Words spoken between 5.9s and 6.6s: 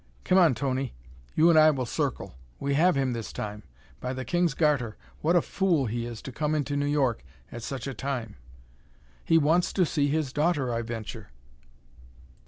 is to come